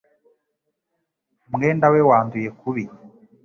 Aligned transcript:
Umwenda 1.49 1.85
we 1.93 2.01
wanduye 2.09 2.49
kubi 2.59 2.83